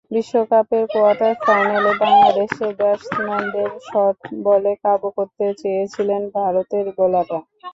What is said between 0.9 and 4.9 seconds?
quarter ফাইনালে বাংলাদেশের ব্যাটসম্যানদের শর্ট বলে